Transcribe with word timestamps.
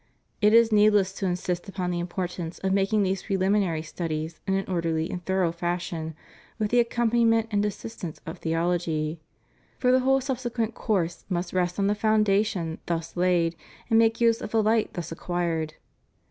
It 0.41 0.51
is 0.55 0.71
needless 0.71 1.13
to 1.13 1.27
insist 1.27 1.69
upon 1.69 1.91
the 1.91 1.99
importance 1.99 2.57
of 2.57 2.73
making 2.73 3.03
these 3.03 3.21
prehminary 3.21 3.83
studies 3.85 4.39
in 4.47 4.55
an 4.55 4.65
orderly 4.67 5.07
and 5.11 5.23
thorough 5.23 5.51
fashion, 5.51 6.15
with 6.57 6.71
the 6.71 6.79
accompaniment 6.79 7.49
and 7.51 7.63
assistance 7.63 8.19
of 8.25 8.39
theology; 8.39 9.19
for 9.77 9.91
the 9.91 9.99
whole 9.99 10.19
subsequent 10.19 10.73
course 10.73 11.23
must 11.29 11.53
rest 11.53 11.77
on 11.77 11.85
the 11.85 11.93
foundation 11.93 12.79
thus 12.87 13.15
laid 13.15 13.55
and 13.91 13.99
make 13.99 14.19
use 14.19 14.41
of 14.41 14.49
the 14.49 14.63
light 14.63 14.91
thus 14.93 15.11
acquired. 15.11 15.75